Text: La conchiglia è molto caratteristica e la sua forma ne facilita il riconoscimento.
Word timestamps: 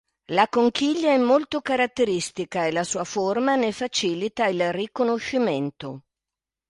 La 0.31 0.47
conchiglia 0.47 1.09
è 1.13 1.17
molto 1.19 1.61
caratteristica 1.61 2.65
e 2.65 2.71
la 2.71 2.83
sua 2.83 3.03
forma 3.03 3.55
ne 3.55 3.71
facilita 3.71 4.47
il 4.47 4.73
riconoscimento. 4.73 6.01